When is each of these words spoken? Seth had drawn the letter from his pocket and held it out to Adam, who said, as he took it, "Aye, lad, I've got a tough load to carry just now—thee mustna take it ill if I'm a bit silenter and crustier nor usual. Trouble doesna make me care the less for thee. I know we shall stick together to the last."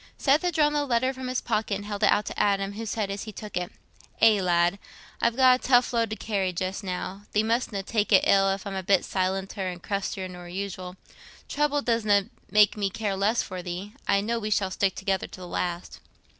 Seth 0.17 0.41
had 0.41 0.55
drawn 0.55 0.73
the 0.73 0.83
letter 0.83 1.13
from 1.13 1.27
his 1.27 1.41
pocket 1.41 1.75
and 1.75 1.85
held 1.85 2.01
it 2.01 2.11
out 2.11 2.25
to 2.25 2.39
Adam, 2.39 2.73
who 2.73 2.87
said, 2.87 3.11
as 3.11 3.25
he 3.25 3.31
took 3.31 3.55
it, 3.55 3.71
"Aye, 4.19 4.39
lad, 4.41 4.79
I've 5.21 5.35
got 5.35 5.59
a 5.59 5.63
tough 5.63 5.93
load 5.93 6.09
to 6.09 6.15
carry 6.15 6.51
just 6.53 6.83
now—thee 6.83 7.43
mustna 7.43 7.83
take 7.83 8.11
it 8.11 8.23
ill 8.25 8.49
if 8.49 8.65
I'm 8.65 8.73
a 8.73 8.81
bit 8.81 9.03
silenter 9.05 9.71
and 9.71 9.83
crustier 9.83 10.27
nor 10.27 10.49
usual. 10.49 10.95
Trouble 11.47 11.83
doesna 11.83 12.31
make 12.49 12.75
me 12.75 12.89
care 12.89 13.11
the 13.13 13.17
less 13.17 13.43
for 13.43 13.61
thee. 13.61 13.93
I 14.07 14.21
know 14.21 14.39
we 14.39 14.49
shall 14.49 14.71
stick 14.71 14.95
together 14.95 15.27
to 15.27 15.39
the 15.39 15.47
last." 15.47 15.99